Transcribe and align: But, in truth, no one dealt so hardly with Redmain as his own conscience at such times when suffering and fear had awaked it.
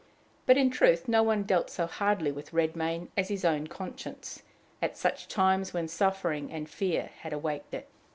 But, 0.47 0.57
in 0.57 0.71
truth, 0.71 1.07
no 1.07 1.21
one 1.21 1.43
dealt 1.43 1.69
so 1.69 1.85
hardly 1.85 2.31
with 2.31 2.53
Redmain 2.53 3.09
as 3.15 3.27
his 3.29 3.45
own 3.45 3.67
conscience 3.67 4.41
at 4.81 4.97
such 4.97 5.27
times 5.27 5.75
when 5.75 5.87
suffering 5.87 6.51
and 6.51 6.67
fear 6.67 7.11
had 7.19 7.33
awaked 7.33 7.71
it. 7.75 7.87